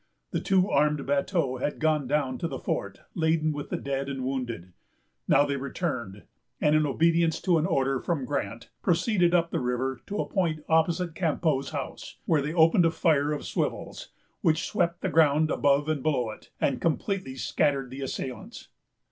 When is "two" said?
0.39-0.67